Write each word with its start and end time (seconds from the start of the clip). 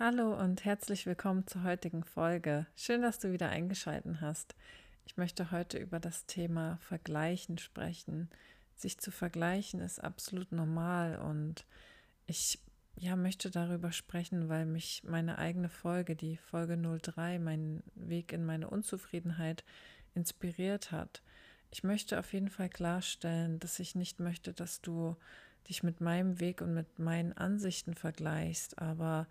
Hallo 0.00 0.32
und 0.32 0.64
herzlich 0.64 1.06
willkommen 1.06 1.44
zur 1.48 1.64
heutigen 1.64 2.04
Folge. 2.04 2.66
Schön, 2.76 3.02
dass 3.02 3.18
du 3.18 3.32
wieder 3.32 3.48
eingeschaltet 3.48 4.20
hast. 4.20 4.54
Ich 5.06 5.16
möchte 5.16 5.50
heute 5.50 5.76
über 5.76 5.98
das 5.98 6.24
Thema 6.26 6.78
Vergleichen 6.82 7.58
sprechen. 7.58 8.30
Sich 8.76 8.98
zu 8.98 9.10
vergleichen 9.10 9.80
ist 9.80 9.98
absolut 9.98 10.52
normal 10.52 11.18
und 11.18 11.64
ich 12.28 12.60
ja, 12.94 13.16
möchte 13.16 13.50
darüber 13.50 13.90
sprechen, 13.90 14.48
weil 14.48 14.66
mich 14.66 15.02
meine 15.02 15.36
eigene 15.36 15.68
Folge, 15.68 16.14
die 16.14 16.36
Folge 16.36 16.76
03, 16.76 17.40
mein 17.40 17.82
Weg 17.96 18.32
in 18.32 18.46
meine 18.46 18.70
Unzufriedenheit, 18.70 19.64
inspiriert 20.14 20.92
hat. 20.92 21.22
Ich 21.72 21.82
möchte 21.82 22.20
auf 22.20 22.32
jeden 22.32 22.50
Fall 22.50 22.68
klarstellen, 22.68 23.58
dass 23.58 23.80
ich 23.80 23.96
nicht 23.96 24.20
möchte, 24.20 24.52
dass 24.52 24.80
du 24.80 25.16
dich 25.68 25.82
mit 25.82 26.00
meinem 26.00 26.38
Weg 26.38 26.60
und 26.60 26.72
mit 26.72 27.00
meinen 27.00 27.32
Ansichten 27.32 27.94
vergleichst, 27.94 28.78
aber 28.78 29.26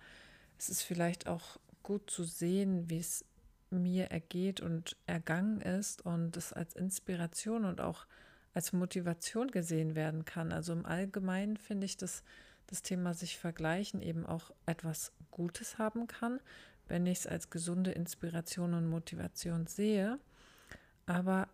es 0.58 0.70
ist 0.70 0.82
vielleicht 0.82 1.28
auch 1.28 1.60
gut 1.84 2.10
zu 2.10 2.24
sehen, 2.24 2.90
wie 2.90 3.00
es 3.00 3.24
mir 3.70 4.12
ergeht 4.12 4.62
und 4.62 4.96
ergangen 5.06 5.62
ist 5.62 6.06
und 6.06 6.38
es 6.38 6.54
als 6.54 6.76
Inspiration 6.76 7.66
und 7.66 7.82
auch 7.82 8.06
als 8.54 8.74
Motivation 8.74 9.52
gesehen 9.52 9.96
werden 9.96 10.26
kann. 10.26 10.52
Also 10.52 10.74
im 10.74 10.86
Allgemeinen 10.86 11.58
finde 11.58 11.86
ich, 11.86 11.98
dass 11.98 12.24
das 12.68 12.82
Thema 12.82 13.14
sich 13.14 13.38
vergleichen 13.38 14.02
eben 14.02 14.26
auch 14.26 14.52
etwas 14.66 15.12
Gutes 15.32 15.78
haben 15.78 16.08
kann, 16.08 16.40
wenn 16.88 17.06
ich 17.06 17.20
es 17.20 17.28
als 17.28 17.50
gesunde 17.50 17.92
Inspiration 17.92 18.74
und 18.74 18.90
Motivation 18.90 19.68
sehe. 19.68 20.20
Aber 21.06 21.48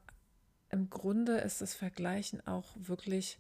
im 0.70 0.90
Grunde 0.90 1.38
ist 1.38 1.62
das 1.62 1.76
Vergleichen 1.76 2.46
auch 2.48 2.76
wirklich 2.76 3.38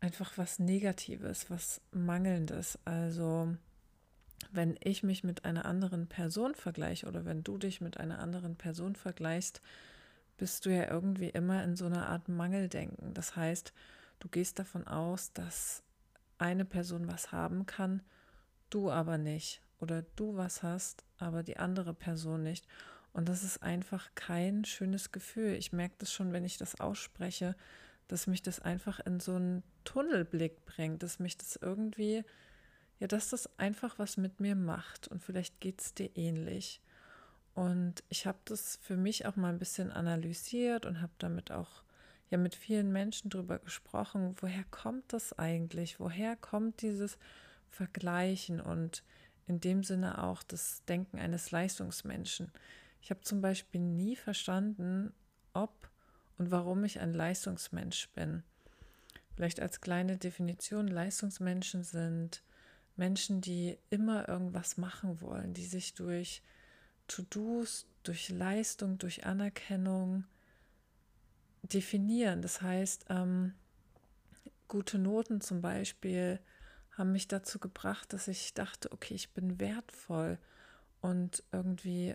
einfach 0.00 0.36
was 0.38 0.58
Negatives, 0.58 1.50
was 1.50 1.80
Mangelndes. 1.90 2.78
Also 2.84 3.54
wenn 4.50 4.76
ich 4.80 5.02
mich 5.02 5.24
mit 5.24 5.44
einer 5.44 5.64
anderen 5.64 6.06
Person 6.06 6.54
vergleiche 6.54 7.06
oder 7.06 7.24
wenn 7.24 7.44
du 7.44 7.58
dich 7.58 7.80
mit 7.80 7.98
einer 7.98 8.18
anderen 8.18 8.56
Person 8.56 8.96
vergleichst, 8.96 9.60
bist 10.36 10.66
du 10.66 10.70
ja 10.70 10.90
irgendwie 10.90 11.28
immer 11.28 11.62
in 11.62 11.76
so 11.76 11.86
einer 11.86 12.08
Art 12.08 12.28
Mangeldenken. 12.28 13.14
Das 13.14 13.36
heißt, 13.36 13.72
du 14.18 14.28
gehst 14.28 14.58
davon 14.58 14.86
aus, 14.86 15.32
dass 15.32 15.82
eine 16.38 16.64
Person 16.64 17.06
was 17.08 17.32
haben 17.32 17.66
kann, 17.66 18.02
du 18.70 18.90
aber 18.90 19.18
nicht. 19.18 19.60
Oder 19.78 20.02
du 20.14 20.36
was 20.36 20.62
hast, 20.62 21.04
aber 21.18 21.42
die 21.42 21.56
andere 21.56 21.92
Person 21.92 22.44
nicht. 22.44 22.66
Und 23.12 23.28
das 23.28 23.42
ist 23.42 23.62
einfach 23.62 24.10
kein 24.14 24.64
schönes 24.64 25.10
Gefühl. 25.10 25.54
Ich 25.54 25.72
merke 25.72 25.96
das 25.98 26.12
schon, 26.12 26.32
wenn 26.32 26.44
ich 26.44 26.56
das 26.56 26.80
ausspreche, 26.80 27.56
dass 28.06 28.26
mich 28.26 28.42
das 28.42 28.60
einfach 28.60 29.00
in 29.00 29.20
so 29.20 29.34
einen 29.34 29.62
Tunnelblick 29.84 30.64
bringt, 30.66 31.02
dass 31.02 31.18
mich 31.18 31.36
das 31.36 31.56
irgendwie 31.56 32.24
ja, 33.02 33.08
dass 33.08 33.30
das 33.30 33.50
einfach 33.58 33.98
was 33.98 34.16
mit 34.16 34.38
mir 34.38 34.54
macht 34.54 35.08
und 35.08 35.24
vielleicht 35.24 35.58
geht 35.58 35.80
es 35.80 35.92
dir 35.92 36.16
ähnlich. 36.16 36.80
Und 37.52 38.04
ich 38.08 38.28
habe 38.28 38.38
das 38.44 38.78
für 38.80 38.96
mich 38.96 39.26
auch 39.26 39.34
mal 39.34 39.48
ein 39.48 39.58
bisschen 39.58 39.90
analysiert 39.90 40.86
und 40.86 41.02
habe 41.02 41.10
damit 41.18 41.50
auch 41.50 41.82
ja 42.30 42.38
mit 42.38 42.54
vielen 42.54 42.92
Menschen 42.92 43.28
drüber 43.28 43.58
gesprochen, 43.58 44.36
woher 44.38 44.62
kommt 44.70 45.12
das 45.12 45.36
eigentlich? 45.36 45.98
Woher 45.98 46.36
kommt 46.36 46.80
dieses 46.80 47.18
Vergleichen 47.66 48.60
und 48.60 49.02
in 49.48 49.58
dem 49.58 49.82
Sinne 49.82 50.22
auch 50.22 50.44
das 50.44 50.84
Denken 50.84 51.18
eines 51.18 51.50
Leistungsmenschen? 51.50 52.52
Ich 53.00 53.10
habe 53.10 53.22
zum 53.22 53.40
Beispiel 53.40 53.80
nie 53.80 54.14
verstanden, 54.14 55.12
ob 55.54 55.90
und 56.38 56.52
warum 56.52 56.84
ich 56.84 57.00
ein 57.00 57.14
Leistungsmensch 57.14 58.10
bin. 58.10 58.44
Vielleicht 59.34 59.58
als 59.58 59.80
kleine 59.80 60.18
Definition, 60.18 60.86
Leistungsmenschen 60.86 61.82
sind 61.82 62.44
Menschen, 62.96 63.40
die 63.40 63.78
immer 63.90 64.28
irgendwas 64.28 64.76
machen 64.76 65.20
wollen, 65.20 65.54
die 65.54 65.64
sich 65.64 65.94
durch 65.94 66.42
To-Dos, 67.08 67.86
durch 68.02 68.28
Leistung, 68.28 68.98
durch 68.98 69.24
Anerkennung 69.24 70.24
definieren. 71.62 72.42
Das 72.42 72.60
heißt, 72.62 73.06
ähm, 73.08 73.54
gute 74.68 74.98
Noten 74.98 75.40
zum 75.40 75.60
Beispiel 75.60 76.40
haben 76.92 77.12
mich 77.12 77.28
dazu 77.28 77.58
gebracht, 77.58 78.12
dass 78.12 78.28
ich 78.28 78.54
dachte, 78.54 78.92
okay, 78.92 79.14
ich 79.14 79.30
bin 79.30 79.58
wertvoll 79.58 80.38
und 81.00 81.42
irgendwie 81.52 82.14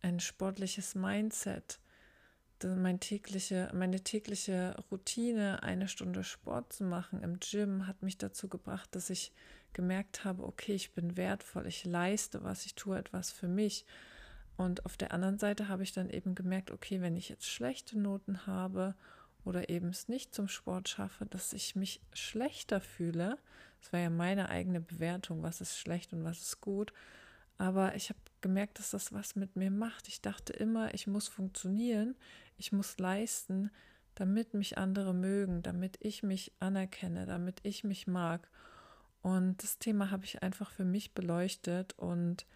ein 0.00 0.20
sportliches 0.20 0.94
Mindset 0.94 1.80
mein 2.64 3.00
tägliche, 3.00 3.70
meine 3.74 4.00
tägliche 4.00 4.76
Routine, 4.90 5.62
eine 5.62 5.88
Stunde 5.88 6.24
Sport 6.24 6.72
zu 6.72 6.84
machen 6.84 7.22
im 7.22 7.38
Gym, 7.40 7.86
hat 7.86 8.02
mich 8.02 8.18
dazu 8.18 8.48
gebracht, 8.48 8.94
dass 8.94 9.10
ich 9.10 9.32
gemerkt 9.72 10.24
habe, 10.24 10.44
okay, 10.44 10.74
ich 10.74 10.92
bin 10.92 11.16
wertvoll, 11.16 11.66
ich 11.66 11.84
leiste 11.84 12.42
was, 12.42 12.66
ich 12.66 12.74
tue 12.74 12.98
etwas 12.98 13.30
für 13.30 13.48
mich. 13.48 13.86
Und 14.56 14.84
auf 14.84 14.96
der 14.96 15.12
anderen 15.12 15.38
Seite 15.38 15.68
habe 15.68 15.82
ich 15.82 15.92
dann 15.92 16.10
eben 16.10 16.34
gemerkt, 16.34 16.70
okay, 16.70 17.00
wenn 17.00 17.16
ich 17.16 17.28
jetzt 17.28 17.46
schlechte 17.46 17.98
Noten 17.98 18.46
habe 18.46 18.94
oder 19.44 19.68
eben 19.68 19.88
es 19.88 20.08
nicht 20.08 20.34
zum 20.34 20.48
Sport 20.48 20.88
schaffe, 20.88 21.26
dass 21.26 21.52
ich 21.52 21.74
mich 21.74 22.00
schlechter 22.12 22.80
fühle. 22.80 23.38
Das 23.80 23.92
war 23.92 24.00
ja 24.00 24.10
meine 24.10 24.48
eigene 24.50 24.80
Bewertung, 24.80 25.42
was 25.42 25.60
ist 25.60 25.78
schlecht 25.78 26.12
und 26.12 26.24
was 26.24 26.40
ist 26.40 26.60
gut. 26.60 26.92
Aber 27.58 27.94
ich 27.96 28.08
habe 28.08 28.20
gemerkt, 28.40 28.78
dass 28.78 28.90
das 28.90 29.12
was 29.12 29.36
mit 29.36 29.56
mir 29.56 29.70
macht. 29.70 30.08
Ich 30.08 30.20
dachte 30.20 30.52
immer, 30.52 30.94
ich 30.94 31.06
muss 31.06 31.28
funktionieren, 31.28 32.16
ich 32.56 32.72
muss 32.72 32.98
leisten, 32.98 33.70
damit 34.14 34.54
mich 34.54 34.78
andere 34.78 35.14
mögen, 35.14 35.62
damit 35.62 35.96
ich 36.00 36.22
mich 36.22 36.52
anerkenne, 36.60 37.26
damit 37.26 37.60
ich 37.62 37.82
mich 37.84 38.06
mag. 38.06 38.48
Und 39.22 39.62
das 39.62 39.78
Thema 39.78 40.10
habe 40.10 40.24
ich 40.24 40.42
einfach 40.42 40.70
für 40.70 40.84
mich 40.84 41.14
beleuchtet. 41.14 41.96
Und 41.98 42.46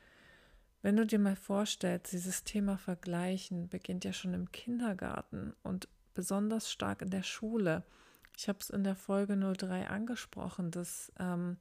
wenn 0.83 0.97
du 0.97 1.07
dir 1.07 1.19
mal 1.19 1.37
vorstellst, 1.37 2.13
dieses 2.13 2.45
Thema 2.45 2.77
Vergleichen 2.77 3.69
beginnt 3.69 4.05
ja 4.05 4.13
schon 4.13 4.35
im 4.35 4.53
Kindergarten 4.53 5.55
und 5.63 5.89
besonders 6.15 6.71
stark 6.71 7.03
in 7.03 7.11
der 7.11 7.23
Schule. 7.23 7.85
Ich 8.37 8.49
habe 8.49 8.59
es 8.61 8.71
in 8.71 8.85
der 8.85 8.97
Folge 8.97 9.37
03 9.37 9.89
angesprochen, 9.89 10.71
dass 10.71 11.13
ähm, 11.19 11.57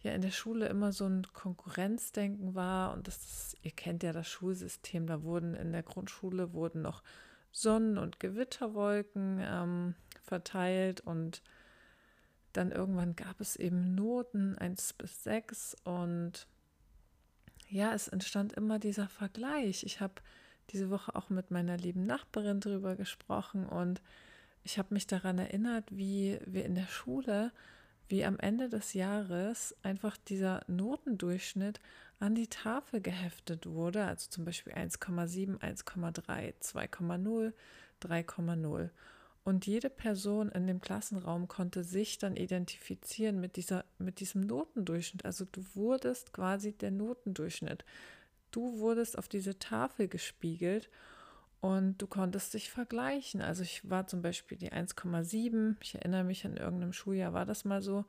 ja 0.00 0.12
in 0.12 0.22
der 0.22 0.30
Schule 0.30 0.68
immer 0.68 0.92
so 0.92 1.06
ein 1.06 1.26
Konkurrenzdenken 1.32 2.54
war 2.54 2.92
und 2.92 3.08
das 3.08 3.16
ist, 3.16 3.56
ihr 3.62 3.72
kennt 3.72 4.02
ja 4.02 4.12
das 4.12 4.28
Schulsystem, 4.28 5.06
da 5.06 5.22
wurden 5.22 5.54
in 5.54 5.72
der 5.72 5.82
Grundschule 5.82 6.52
wurden 6.52 6.82
noch 6.82 7.02
Sonnen- 7.52 7.98
und 7.98 8.20
Gewitterwolken 8.20 9.40
ähm, 9.42 9.94
verteilt 10.22 11.00
und 11.00 11.42
dann 12.52 12.72
irgendwann 12.72 13.16
gab 13.16 13.40
es 13.40 13.56
eben 13.56 13.94
Noten 13.94 14.56
1 14.58 14.94
bis 14.94 15.24
6 15.24 15.76
und 15.84 16.46
ja, 17.68 17.94
es 17.94 18.08
entstand 18.08 18.52
immer 18.54 18.78
dieser 18.78 19.08
Vergleich. 19.08 19.84
Ich 19.84 20.00
habe 20.00 20.14
diese 20.70 20.90
Woche 20.90 21.14
auch 21.14 21.30
mit 21.30 21.50
meiner 21.50 21.76
lieben 21.76 22.06
Nachbarin 22.06 22.60
darüber 22.60 22.96
gesprochen 22.96 23.66
und 23.66 24.02
ich 24.64 24.78
habe 24.78 24.94
mich 24.94 25.06
daran 25.06 25.38
erinnert, 25.38 25.84
wie 25.90 26.38
wir 26.46 26.64
in 26.64 26.74
der 26.74 26.86
Schule 26.86 27.52
wie 28.10 28.24
am 28.24 28.38
Ende 28.40 28.68
des 28.68 28.92
Jahres 28.92 29.74
einfach 29.82 30.16
dieser 30.16 30.62
Notendurchschnitt 30.66 31.80
an 32.18 32.34
die 32.34 32.48
Tafel 32.48 33.00
geheftet 33.00 33.66
wurde, 33.66 34.04
also 34.04 34.28
zum 34.28 34.44
Beispiel 34.44 34.72
1,7, 34.72 35.58
1,3, 35.58 36.54
2,0, 36.60 37.52
3,0. 38.02 38.90
Und 39.50 39.66
jede 39.66 39.90
Person 39.90 40.48
in 40.50 40.68
dem 40.68 40.80
Klassenraum 40.80 41.48
konnte 41.48 41.82
sich 41.82 42.18
dann 42.18 42.36
identifizieren 42.36 43.40
mit, 43.40 43.56
dieser, 43.56 43.84
mit 43.98 44.20
diesem 44.20 44.42
Notendurchschnitt. 44.42 45.24
Also 45.24 45.44
du 45.44 45.64
wurdest 45.74 46.32
quasi 46.32 46.72
der 46.72 46.92
Notendurchschnitt. 46.92 47.84
Du 48.52 48.78
wurdest 48.78 49.18
auf 49.18 49.26
diese 49.26 49.58
Tafel 49.58 50.06
gespiegelt 50.06 50.88
und 51.60 52.00
du 52.00 52.06
konntest 52.06 52.54
dich 52.54 52.70
vergleichen. 52.70 53.40
Also 53.40 53.64
ich 53.64 53.90
war 53.90 54.06
zum 54.06 54.22
Beispiel 54.22 54.56
die 54.56 54.70
1,7. 54.70 55.74
Ich 55.80 55.96
erinnere 55.96 56.22
mich 56.22 56.46
an 56.46 56.56
irgendeinem 56.56 56.92
Schuljahr 56.92 57.32
war 57.32 57.44
das 57.44 57.64
mal 57.64 57.82
so. 57.82 58.04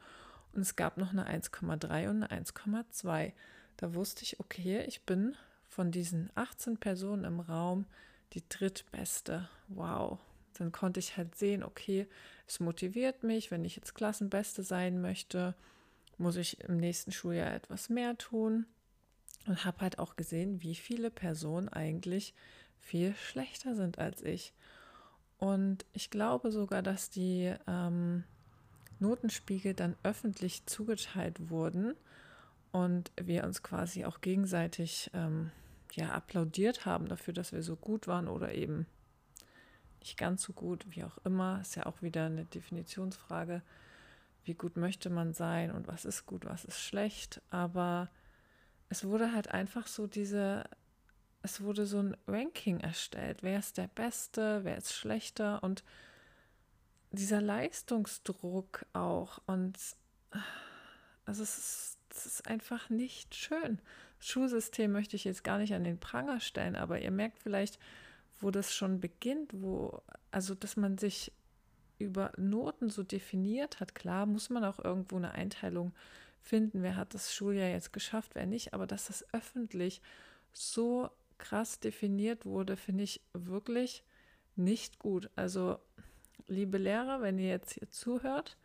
Und 0.53 0.61
es 0.61 0.75
gab 0.75 0.97
noch 0.97 1.09
eine 1.09 1.27
1,3 1.27 2.07
und 2.07 2.21
eine 2.21 2.43
1,2. 2.43 3.33
Da 3.77 3.95
wusste 3.95 4.21
ich, 4.21 4.39
okay, 4.39 4.83
ich 4.85 5.07
bin 5.07 5.35
von 5.67 5.89
diesen 5.89 6.29
18 6.35 6.77
Personen 6.77 7.23
im 7.23 7.39
Raum 7.39 7.87
die 8.33 8.47
drittbeste. 8.47 9.49
Wow. 9.69 10.19
Dann 10.53 10.71
konnte 10.71 10.99
ich 10.99 11.17
halt 11.17 11.35
sehen, 11.35 11.63
okay, 11.63 12.07
es 12.47 12.59
motiviert 12.59 13.23
mich, 13.23 13.51
wenn 13.51 13.65
ich 13.65 13.75
jetzt 13.75 13.95
Klassenbeste 13.95 14.63
sein 14.63 15.01
möchte, 15.01 15.55
muss 16.17 16.35
ich 16.35 16.61
im 16.61 16.77
nächsten 16.77 17.11
Schuljahr 17.11 17.53
etwas 17.53 17.89
mehr 17.89 18.17
tun. 18.17 18.65
Und 19.47 19.65
habe 19.65 19.79
halt 19.81 19.97
auch 19.97 20.15
gesehen, 20.15 20.61
wie 20.61 20.75
viele 20.75 21.09
Personen 21.09 21.67
eigentlich 21.67 22.35
viel 22.79 23.15
schlechter 23.15 23.75
sind 23.75 23.97
als 23.97 24.21
ich. 24.21 24.53
Und 25.39 25.85
ich 25.93 26.11
glaube 26.11 26.51
sogar, 26.51 26.83
dass 26.83 27.09
die 27.09 27.51
ähm, 27.67 28.23
Notenspiegel 28.99 29.73
dann 29.73 29.95
öffentlich 30.03 30.65
zugeteilt 30.67 31.49
wurden 31.49 31.95
und 32.71 33.11
wir 33.19 33.43
uns 33.43 33.63
quasi 33.63 34.05
auch 34.05 34.21
gegenseitig 34.21 35.09
ähm, 35.13 35.51
ja, 35.93 36.11
applaudiert 36.11 36.85
haben 36.85 37.07
dafür, 37.07 37.33
dass 37.33 37.51
wir 37.51 37.63
so 37.63 37.75
gut 37.75 38.07
waren 38.07 38.27
oder 38.27 38.53
eben 38.53 38.85
nicht 40.01 40.17
ganz 40.17 40.43
so 40.43 40.53
gut, 40.53 40.85
wie 40.89 41.03
auch 41.03 41.17
immer. 41.23 41.61
Ist 41.61 41.75
ja 41.75 41.85
auch 41.85 42.01
wieder 42.01 42.25
eine 42.25 42.45
Definitionsfrage, 42.45 43.61
wie 44.43 44.55
gut 44.55 44.75
möchte 44.75 45.09
man 45.09 45.33
sein 45.33 45.71
und 45.71 45.87
was 45.87 46.05
ist 46.05 46.25
gut, 46.25 46.45
was 46.45 46.65
ist 46.65 46.81
schlecht. 46.81 47.41
Aber 47.49 48.09
es 48.89 49.05
wurde 49.05 49.33
halt 49.33 49.49
einfach 49.49 49.87
so 49.87 50.07
diese, 50.07 50.65
es 51.43 51.61
wurde 51.61 51.85
so 51.85 51.99
ein 51.99 52.17
Ranking 52.27 52.79
erstellt. 52.79 53.43
Wer 53.43 53.59
ist 53.59 53.77
der 53.77 53.87
Beste, 53.87 54.63
wer 54.63 54.77
ist 54.77 54.93
schlechter 54.93 55.63
und 55.63 55.83
dieser 57.11 57.41
Leistungsdruck 57.41 58.85
auch. 58.93 59.39
Und 59.45 59.77
also 61.25 61.43
es 61.43 61.57
ist, 61.57 61.97
es 62.09 62.25
ist 62.25 62.47
einfach 62.47 62.89
nicht 62.89 63.35
schön. 63.35 63.79
Das 64.17 64.27
Schulsystem 64.27 64.91
möchte 64.91 65.15
ich 65.15 65.25
jetzt 65.25 65.43
gar 65.43 65.57
nicht 65.57 65.73
an 65.73 65.83
den 65.83 65.99
Pranger 65.99 66.39
stellen, 66.39 66.75
aber 66.75 66.99
ihr 66.99 67.11
merkt 67.11 67.39
vielleicht, 67.39 67.79
wo 68.41 68.51
das 68.51 68.73
schon 68.73 68.99
beginnt, 68.99 69.51
wo, 69.53 70.01
also 70.31 70.55
dass 70.55 70.77
man 70.77 70.97
sich 70.97 71.31
über 71.99 72.31
Noten 72.37 72.89
so 72.89 73.03
definiert 73.03 73.79
hat. 73.79 73.95
Klar 73.95 74.25
muss 74.25 74.49
man 74.49 74.63
auch 74.63 74.79
irgendwo 74.79 75.17
eine 75.17 75.33
Einteilung 75.33 75.93
finden, 76.41 76.81
wer 76.81 76.95
hat 76.95 77.13
das 77.13 77.33
Schuljahr 77.33 77.69
jetzt 77.69 77.93
geschafft, 77.93 78.31
wer 78.33 78.47
nicht, 78.47 78.73
aber 78.73 78.87
dass 78.87 79.07
das 79.07 79.25
öffentlich 79.33 80.01
so 80.51 81.09
krass 81.37 81.79
definiert 81.79 82.45
wurde, 82.45 82.75
finde 82.75 83.03
ich 83.03 83.21
wirklich 83.33 84.03
nicht 84.55 84.99
gut. 84.99 85.29
Also, 85.35 85.79
liebe 86.47 86.77
Lehrer, 86.77 87.21
wenn 87.21 87.39
ihr 87.39 87.49
jetzt 87.49 87.73
hier 87.73 87.89
zuhört, 87.89 88.57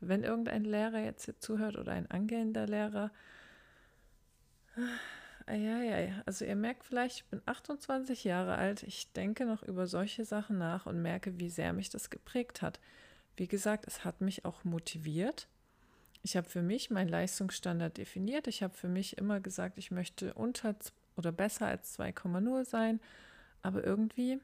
wenn 0.00 0.24
irgendein 0.24 0.64
Lehrer 0.64 1.00
jetzt 1.00 1.24
hier 1.24 1.38
zuhört 1.38 1.76
oder 1.76 1.92
ein 1.92 2.10
angehender 2.10 2.66
Lehrer, 2.66 3.10
ja, 5.54 5.80
ja, 5.82 6.22
also 6.26 6.44
ihr 6.44 6.56
merkt 6.56 6.84
vielleicht, 6.84 7.16
ich 7.16 7.24
bin 7.26 7.40
28 7.46 8.24
Jahre 8.24 8.56
alt, 8.56 8.82
ich 8.82 9.12
denke 9.12 9.46
noch 9.46 9.62
über 9.62 9.86
solche 9.86 10.24
Sachen 10.24 10.58
nach 10.58 10.86
und 10.86 11.00
merke, 11.00 11.38
wie 11.38 11.50
sehr 11.50 11.72
mich 11.72 11.90
das 11.90 12.10
geprägt 12.10 12.62
hat. 12.62 12.80
Wie 13.36 13.48
gesagt, 13.48 13.86
es 13.86 14.04
hat 14.04 14.20
mich 14.20 14.44
auch 14.44 14.64
motiviert. 14.64 15.48
Ich 16.22 16.36
habe 16.36 16.48
für 16.48 16.62
mich 16.62 16.90
meinen 16.90 17.08
Leistungsstandard 17.08 17.96
definiert. 17.96 18.48
Ich 18.48 18.62
habe 18.62 18.74
für 18.74 18.88
mich 18.88 19.16
immer 19.16 19.40
gesagt, 19.40 19.78
ich 19.78 19.90
möchte 19.90 20.34
unter 20.34 20.74
oder 21.16 21.32
besser 21.32 21.66
als 21.66 21.98
2,0 21.98 22.64
sein. 22.64 23.00
Aber 23.62 23.84
irgendwie 23.84 24.40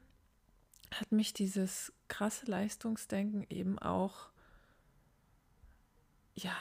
hat 0.91 1.11
mich 1.11 1.33
dieses 1.33 1.91
krasse 2.07 2.45
Leistungsdenken 2.45 3.45
eben 3.49 3.79
auch, 3.79 4.29
ja, 6.35 6.55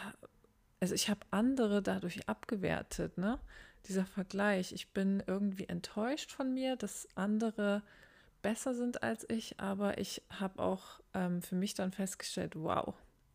also 0.81 0.95
ich 0.95 1.09
habe 1.09 1.21
andere 1.31 1.83
dadurch 1.83 2.29
abgewertet, 2.29 3.17
ne? 3.19 3.39
Dieser 3.87 4.07
Vergleich. 4.07 4.73
Ich 4.73 4.93
bin 4.93 5.23
irgendwie 5.27 5.69
enttäuscht 5.69 6.33
von 6.33 6.53
mir, 6.55 6.77
dass 6.77 7.09
andere 7.15 7.83
besser 8.43 8.75
sind 8.75 9.03
als 9.03 9.29
ich, 9.29 9.59
aber 9.59 9.99
ich 9.99 10.23
habe 10.31 10.63
auch 10.63 11.01
ähm, 11.15 11.43
für 11.43 11.55
mich 11.55 11.75
dann 11.75 11.93
festgestellt, 11.93 12.55
wow, 12.57 12.95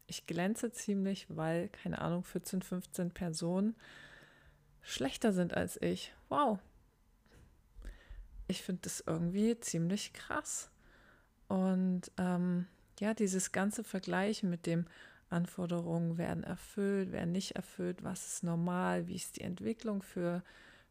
ich 0.09 0.25
glänze 0.25 0.71
ziemlich, 0.71 1.27
weil, 1.29 1.69
keine 1.69 1.99
Ahnung, 1.99 2.23
14, 2.23 2.61
15 2.61 3.11
Personen 3.11 3.75
schlechter 4.81 5.33
sind 5.33 5.53
als 5.53 5.81
ich. 5.81 6.13
Wow. 6.29 6.59
Ich 8.47 8.63
finde 8.63 8.81
das 8.83 9.03
irgendwie 9.05 9.59
ziemlich 9.59 10.13
krass. 10.13 10.71
Und 11.47 12.11
ähm, 12.17 12.67
ja, 12.99 13.13
dieses 13.13 13.51
ganze 13.51 13.83
Vergleichen 13.83 14.49
mit 14.49 14.65
dem 14.65 14.85
Anforderungen 15.29 16.17
werden 16.17 16.43
erfüllt, 16.43 17.11
werden 17.11 17.31
nicht 17.31 17.55
erfüllt, 17.55 18.03
was 18.03 18.25
ist 18.27 18.43
normal, 18.43 19.07
wie 19.07 19.15
ist 19.15 19.37
die 19.37 19.41
Entwicklung 19.41 20.01
für, 20.01 20.43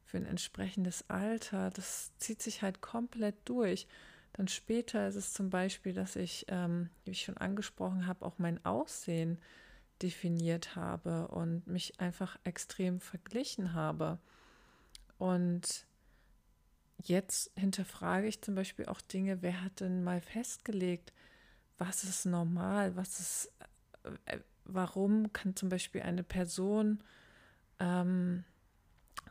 für 0.04 0.16
ein 0.16 0.26
entsprechendes 0.26 1.04
Alter, 1.08 1.70
das 1.70 2.12
zieht 2.18 2.42
sich 2.42 2.62
halt 2.62 2.80
komplett 2.80 3.36
durch. 3.44 3.86
Dann 4.34 4.48
später 4.48 5.08
ist 5.08 5.16
es 5.16 5.32
zum 5.32 5.50
Beispiel, 5.50 5.92
dass 5.92 6.14
ich, 6.14 6.46
ähm, 6.48 6.90
wie 7.04 7.10
ich 7.10 7.22
schon 7.22 7.36
angesprochen 7.36 8.06
habe, 8.06 8.24
auch 8.24 8.38
mein 8.38 8.64
Aussehen 8.64 9.38
definiert 10.02 10.76
habe 10.76 11.28
und 11.28 11.66
mich 11.66 11.98
einfach 12.00 12.38
extrem 12.44 13.00
verglichen 13.00 13.72
habe. 13.72 14.18
Und 15.18 15.86
jetzt 17.02 17.50
hinterfrage 17.56 18.28
ich 18.28 18.42
zum 18.42 18.54
Beispiel 18.54 18.86
auch 18.86 19.00
Dinge, 19.00 19.42
wer 19.42 19.62
hat 19.62 19.80
denn 19.80 20.04
mal 20.04 20.20
festgelegt, 20.20 21.12
was 21.78 22.04
ist 22.04 22.26
normal, 22.26 22.96
was 22.96 23.20
ist, 23.20 23.52
warum 24.64 25.32
kann 25.32 25.56
zum 25.56 25.68
Beispiel 25.68 26.02
eine 26.02 26.22
Person, 26.22 27.02
ähm, 27.80 28.44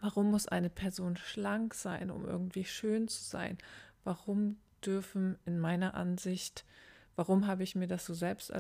warum 0.02 0.32
muss 0.32 0.48
eine 0.48 0.70
Person 0.70 1.18
schlank 1.18 1.74
sein, 1.74 2.12
um 2.12 2.26
irgendwie 2.26 2.66
schön 2.66 3.08
zu 3.08 3.24
sein? 3.24 3.58
Warum 4.04 4.58
dürfen 4.86 5.38
in 5.46 5.60
meiner 5.60 5.96
Ansicht, 5.96 6.66
warum 7.16 7.48
habe 7.48 7.64
ich 7.64 7.76
mir 7.76 7.88
das 7.88 8.06
so 8.06 8.14
selbst 8.14 8.54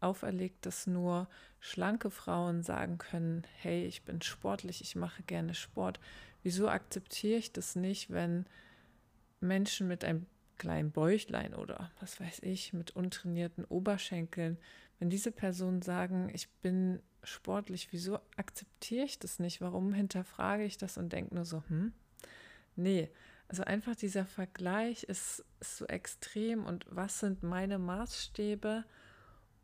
auferlegt, 0.00 0.66
dass 0.66 0.86
nur 0.86 1.28
schlanke 1.60 2.10
Frauen 2.10 2.62
sagen 2.62 2.98
können, 2.98 3.42
hey, 3.58 3.84
ich 3.84 4.04
bin 4.04 4.22
sportlich, 4.22 4.80
ich 4.80 4.96
mache 4.96 5.22
gerne 5.24 5.54
Sport. 5.54 6.00
Wieso 6.42 6.68
akzeptiere 6.68 7.38
ich 7.38 7.52
das 7.52 7.76
nicht, 7.76 8.10
wenn 8.10 8.46
Menschen 9.40 9.88
mit 9.88 10.04
einem 10.04 10.26
kleinen 10.58 10.90
Bäuchlein 10.90 11.54
oder 11.54 11.90
was 12.00 12.20
weiß 12.20 12.40
ich, 12.42 12.72
mit 12.72 12.92
untrainierten 12.92 13.64
Oberschenkeln, 13.64 14.56
wenn 14.98 15.10
diese 15.10 15.32
Personen 15.32 15.82
sagen, 15.82 16.30
ich 16.32 16.48
bin 16.62 17.00
sportlich, 17.22 17.88
wieso 17.92 18.18
akzeptiere 18.36 19.04
ich 19.04 19.18
das 19.18 19.38
nicht? 19.38 19.60
Warum 19.60 19.92
hinterfrage 19.92 20.64
ich 20.64 20.78
das 20.78 20.96
und 20.96 21.12
denke 21.12 21.34
nur 21.34 21.44
so, 21.44 21.62
hm? 21.68 21.92
Nee, 22.76 23.10
also 23.48 23.62
einfach 23.62 23.96
dieser 23.96 24.26
Vergleich 24.26 25.04
ist, 25.04 25.44
ist 25.60 25.76
so 25.76 25.86
extrem 25.86 26.64
und 26.64 26.84
was 26.88 27.20
sind 27.20 27.42
meine 27.42 27.78
Maßstäbe 27.78 28.84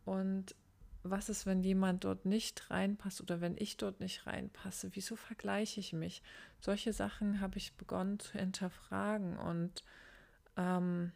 und 0.04 0.54
was 1.04 1.28
ist, 1.28 1.46
wenn 1.46 1.62
jemand 1.62 2.04
dort 2.04 2.26
nicht 2.26 2.70
reinpasst 2.70 3.20
oder 3.20 3.40
wenn 3.40 3.56
ich 3.58 3.76
dort 3.76 3.98
nicht 4.00 4.26
reinpasse? 4.26 4.90
Wieso 4.92 5.16
vergleiche 5.16 5.80
ich 5.80 5.92
mich? 5.92 6.22
Solche 6.60 6.92
Sachen 6.92 7.40
habe 7.40 7.58
ich 7.58 7.76
begonnen 7.76 8.20
zu 8.20 8.38
hinterfragen 8.38 9.36
und 9.36 9.82
ähm, 10.56 11.12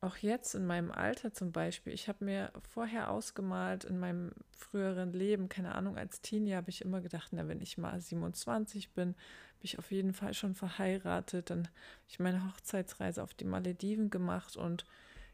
auch 0.00 0.16
jetzt 0.16 0.54
in 0.54 0.66
meinem 0.66 0.90
Alter 0.90 1.32
zum 1.32 1.52
Beispiel, 1.52 1.92
ich 1.92 2.08
habe 2.08 2.24
mir 2.24 2.52
vorher 2.72 3.10
ausgemalt 3.10 3.84
in 3.84 3.98
meinem 3.98 4.32
früheren 4.50 5.12
Leben, 5.12 5.48
keine 5.50 5.74
Ahnung, 5.74 5.98
als 5.98 6.22
Teenie 6.22 6.54
habe 6.54 6.70
ich 6.70 6.82
immer 6.82 7.00
gedacht, 7.02 7.28
na, 7.32 7.46
wenn 7.48 7.60
ich 7.60 7.76
mal 7.76 8.00
27 8.00 8.92
bin, 8.94 9.12
bin 9.12 9.18
ich 9.60 9.78
auf 9.78 9.90
jeden 9.90 10.14
Fall 10.14 10.32
schon 10.32 10.54
verheiratet. 10.54 11.50
Dann 11.50 11.64
habe 11.66 12.06
ich 12.08 12.18
meine 12.18 12.46
Hochzeitsreise 12.46 13.22
auf 13.22 13.34
die 13.34 13.44
Malediven 13.44 14.08
gemacht 14.08 14.56
und 14.56 14.86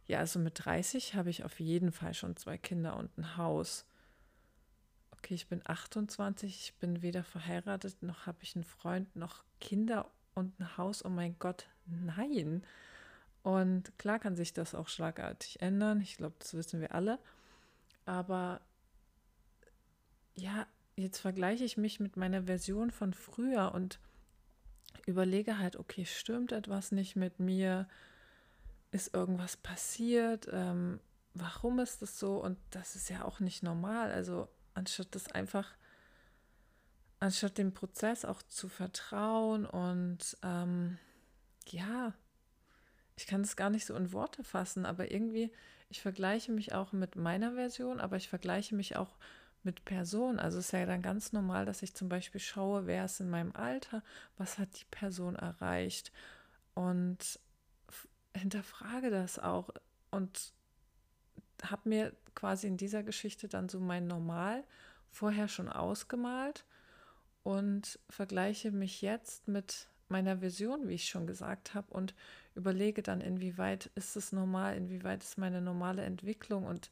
ja, 0.06 0.18
also 0.18 0.38
mit 0.38 0.64
30 0.64 1.14
habe 1.14 1.30
ich 1.30 1.44
auf 1.44 1.60
jeden 1.60 1.92
Fall 1.92 2.14
schon 2.14 2.36
zwei 2.36 2.58
Kinder 2.58 2.96
und 2.96 3.16
ein 3.18 3.36
Haus. 3.36 3.86
Okay, 5.12 5.34
ich 5.34 5.48
bin 5.48 5.62
28, 5.64 6.54
ich 6.54 6.74
bin 6.76 7.02
weder 7.02 7.24
verheiratet, 7.24 8.02
noch 8.02 8.26
habe 8.26 8.38
ich 8.42 8.56
einen 8.56 8.64
Freund, 8.64 9.14
noch 9.14 9.44
Kinder 9.60 10.10
und 10.34 10.58
ein 10.58 10.76
Haus. 10.76 11.04
Oh 11.04 11.08
mein 11.08 11.36
Gott, 11.38 11.68
nein. 11.86 12.64
Und 13.46 13.96
klar 13.96 14.18
kann 14.18 14.34
sich 14.34 14.54
das 14.54 14.74
auch 14.74 14.88
schlagartig 14.88 15.62
ändern. 15.62 16.00
Ich 16.00 16.16
glaube, 16.16 16.34
das 16.40 16.54
wissen 16.54 16.80
wir 16.80 16.92
alle. 16.92 17.20
Aber 18.04 18.60
ja, 20.34 20.66
jetzt 20.96 21.20
vergleiche 21.20 21.62
ich 21.62 21.76
mich 21.76 22.00
mit 22.00 22.16
meiner 22.16 22.42
Version 22.42 22.90
von 22.90 23.14
früher 23.14 23.70
und 23.72 24.00
überlege 25.06 25.58
halt, 25.60 25.76
okay, 25.76 26.04
stimmt 26.04 26.50
etwas 26.50 26.90
nicht 26.90 27.14
mit 27.14 27.38
mir? 27.38 27.86
Ist 28.90 29.14
irgendwas 29.14 29.56
passiert? 29.56 30.48
Ähm, 30.50 30.98
warum 31.32 31.78
ist 31.78 32.02
das 32.02 32.18
so? 32.18 32.42
Und 32.42 32.58
das 32.72 32.96
ist 32.96 33.10
ja 33.10 33.24
auch 33.24 33.38
nicht 33.38 33.62
normal. 33.62 34.10
Also 34.10 34.48
anstatt 34.74 35.14
das 35.14 35.30
einfach, 35.30 35.76
anstatt 37.20 37.58
dem 37.58 37.72
Prozess 37.72 38.24
auch 38.24 38.42
zu 38.42 38.68
vertrauen 38.68 39.66
und 39.66 40.36
ähm, 40.42 40.98
ja, 41.68 42.12
ich 43.16 43.26
kann 43.26 43.40
es 43.40 43.56
gar 43.56 43.70
nicht 43.70 43.86
so 43.86 43.94
in 43.94 44.12
Worte 44.12 44.44
fassen, 44.44 44.86
aber 44.86 45.10
irgendwie, 45.10 45.50
ich 45.88 46.00
vergleiche 46.02 46.52
mich 46.52 46.74
auch 46.74 46.92
mit 46.92 47.16
meiner 47.16 47.52
Version, 47.54 48.00
aber 48.00 48.16
ich 48.16 48.28
vergleiche 48.28 48.74
mich 48.74 48.96
auch 48.96 49.16
mit 49.62 49.84
Personen. 49.84 50.38
Also 50.38 50.58
es 50.58 50.66
ist 50.66 50.72
ja 50.72 50.86
dann 50.86 51.02
ganz 51.02 51.32
normal, 51.32 51.66
dass 51.66 51.82
ich 51.82 51.94
zum 51.94 52.08
Beispiel 52.08 52.40
schaue, 52.40 52.86
wer 52.86 53.04
ist 53.04 53.20
in 53.20 53.30
meinem 53.30 53.52
Alter, 53.54 54.02
was 54.36 54.58
hat 54.58 54.80
die 54.80 54.86
Person 54.90 55.36
erreicht 55.36 56.12
und 56.74 57.40
hinterfrage 58.34 59.10
das 59.10 59.38
auch 59.38 59.70
und 60.10 60.52
habe 61.62 61.88
mir 61.88 62.12
quasi 62.34 62.66
in 62.66 62.76
dieser 62.76 63.02
Geschichte 63.02 63.48
dann 63.48 63.68
so 63.68 63.80
mein 63.80 64.06
Normal 64.06 64.62
vorher 65.10 65.48
schon 65.48 65.68
ausgemalt 65.68 66.64
und 67.42 67.98
vergleiche 68.10 68.70
mich 68.70 69.00
jetzt 69.00 69.48
mit 69.48 69.88
meiner 70.08 70.40
Vision, 70.40 70.88
wie 70.88 70.94
ich 70.94 71.08
schon 71.08 71.26
gesagt 71.26 71.74
habe, 71.74 71.92
und 71.92 72.14
überlege 72.54 73.02
dann, 73.02 73.20
inwieweit 73.20 73.90
ist 73.94 74.16
es 74.16 74.32
normal, 74.32 74.76
inwieweit 74.76 75.22
ist 75.22 75.38
meine 75.38 75.60
normale 75.60 76.02
Entwicklung. 76.02 76.64
Und 76.66 76.90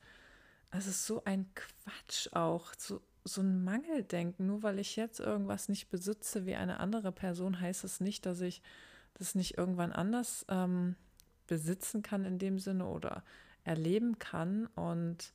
es 0.70 0.86
ist 0.86 1.06
so 1.06 1.22
ein 1.24 1.46
Quatsch 1.54 2.28
auch, 2.32 2.72
so, 2.76 3.00
so 3.24 3.40
ein 3.40 3.64
Mangeldenken. 3.64 4.46
Nur 4.46 4.62
weil 4.62 4.78
ich 4.78 4.96
jetzt 4.96 5.20
irgendwas 5.20 5.68
nicht 5.68 5.88
besitze 5.88 6.46
wie 6.46 6.54
eine 6.54 6.80
andere 6.80 7.12
Person, 7.12 7.60
heißt 7.60 7.84
es 7.84 8.00
nicht, 8.00 8.26
dass 8.26 8.40
ich 8.40 8.62
das 9.14 9.34
nicht 9.34 9.56
irgendwann 9.56 9.92
anders 9.92 10.44
ähm, 10.48 10.96
besitzen 11.46 12.02
kann 12.02 12.24
in 12.24 12.38
dem 12.38 12.58
Sinne 12.58 12.86
oder 12.86 13.22
erleben 13.64 14.18
kann. 14.18 14.66
Und 14.74 15.32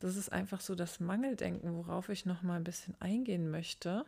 das 0.00 0.16
ist 0.16 0.30
einfach 0.30 0.60
so 0.60 0.74
das 0.74 1.00
Mangeldenken, 1.00 1.74
worauf 1.74 2.08
ich 2.08 2.26
noch 2.26 2.42
mal 2.42 2.56
ein 2.56 2.64
bisschen 2.64 2.94
eingehen 3.00 3.50
möchte. 3.50 4.04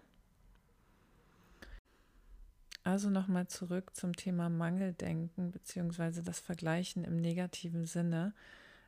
Also 2.89 3.11
nochmal 3.11 3.47
zurück 3.49 3.95
zum 3.95 4.17
Thema 4.17 4.49
Mangeldenken 4.49 5.51
beziehungsweise 5.51 6.23
das 6.23 6.41
Vergleichen 6.41 7.05
im 7.05 7.21
negativen 7.21 7.85
Sinne. 7.85 8.33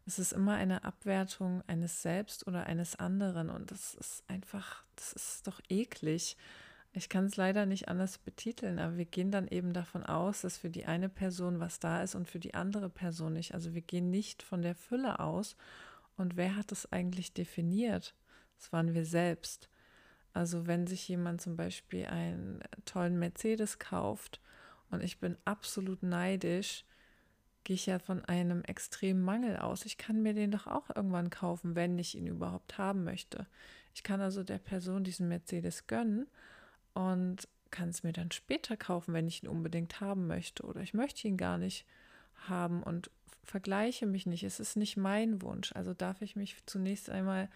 Es 0.07 0.19
ist 0.19 0.33
immer 0.33 0.55
eine 0.55 0.85
Abwertung 0.85 1.63
eines 1.67 2.01
Selbst 2.01 2.47
oder 2.47 2.65
eines 2.65 2.97
anderen 2.97 3.51
und 3.51 3.71
das 3.71 3.95
ist 3.95 4.25
einfach, 4.27 4.85
das 4.97 5.13
ist 5.13 5.47
doch 5.47 5.61
eklig. 5.69 6.39
Ich 6.95 7.11
kann 7.11 7.27
es 7.27 7.37
leider 7.37 7.67
nicht 7.67 7.89
anders 7.89 8.17
betiteln, 8.17 8.79
aber 8.79 8.97
wir 8.97 9.05
gehen 9.05 9.31
dann 9.31 9.47
eben 9.49 9.75
davon 9.75 10.03
aus, 10.03 10.41
dass 10.41 10.57
für 10.57 10.71
die 10.71 10.87
eine 10.87 11.11
Person 11.11 11.61
was 11.61 11.79
da 11.79 12.03
ist 12.03 12.15
und 12.15 12.27
für 12.27 12.41
die 12.41 12.55
andere 12.55 12.89
Person 12.89 13.35
nicht. 13.35 13.53
Also 13.53 13.75
wir 13.75 13.83
gehen 13.83 14.09
nicht 14.09 14.43
von 14.43 14.63
der 14.63 14.77
Fülle 14.77 15.21
aus. 15.21 15.57
Und 16.17 16.39
wer 16.39 16.57
hat 16.57 16.73
es 16.73 16.91
eigentlich 16.91 17.35
definiert? 17.35 18.15
Das 18.57 18.73
waren 18.73 18.95
wir 18.95 19.05
selbst. 19.05 19.69
Also 20.33 20.67
wenn 20.67 20.87
sich 20.87 21.09
jemand 21.09 21.41
zum 21.41 21.57
Beispiel 21.57 22.07
einen 22.07 22.61
tollen 22.85 23.19
Mercedes 23.19 23.79
kauft 23.79 24.41
und 24.91 25.03
ich 25.03 25.19
bin 25.19 25.37
absolut 25.45 26.03
neidisch, 26.03 26.85
gehe 27.65 27.75
ich 27.75 27.87
ja 27.87 27.99
von 27.99 28.25
einem 28.25 28.63
extremen 28.63 29.23
Mangel 29.23 29.57
aus. 29.57 29.85
Ich 29.85 29.99
kann 29.99 30.23
mir 30.23 30.35
den 30.35 30.51
doch 30.51 30.67
auch 30.67 30.95
irgendwann 30.95 31.31
kaufen, 31.31 31.75
wenn 31.75 31.99
ich 31.99 32.17
ihn 32.17 32.27
überhaupt 32.27 32.79
haben 32.79 33.05
möchte. 33.05 33.47
Ich 33.95 34.03
kann 34.03 34.21
also 34.21 34.45
der 34.45 34.59
Person 34.59 35.05
diesen 35.05 35.29
Mercedes 35.29 35.87
gönnen 35.87 36.27
und 36.95 37.49
kann 37.71 37.91
es 37.91 38.03
mir 38.03 38.13
dann 38.13 38.31
später 38.31 38.77
kaufen, 38.77 39.15
wenn 39.15 39.29
ich 39.29 39.43
ihn 39.43 39.49
unbedingt 39.49 40.01
haben 40.01 40.27
möchte 40.27 40.65
oder 40.65 40.81
ich 40.81 40.95
möchte 40.95 41.29
ihn 41.29 41.37
gar 41.37 41.59
nicht 41.59 41.87
haben 42.49 42.83
und 42.83 43.11
vergleiche 43.45 44.07
mich 44.07 44.27
nicht. 44.27 44.45
Es 44.45 44.61
ist 44.61 44.77
nicht 44.77 44.97
mein 44.97 45.43
Wunsch. 45.43 45.73
Also 45.73 45.95
darf 45.95 46.23
ich 46.23 46.37
mich 46.37 46.57
zunächst 46.67 47.11
einmal 47.11 47.49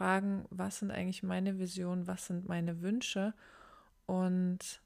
fragen, 0.00 0.46
was 0.48 0.78
sind 0.78 0.90
eigentlich 0.90 1.22
meine 1.22 1.58
Visionen, 1.58 2.06
was 2.06 2.26
sind 2.26 2.48
meine 2.48 2.80
Wünsche 2.80 3.34
und 4.06 4.80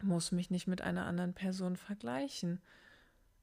muss 0.00 0.30
mich 0.30 0.48
nicht 0.48 0.68
mit 0.68 0.80
einer 0.80 1.06
anderen 1.06 1.34
Person 1.34 1.76
vergleichen. 1.76 2.60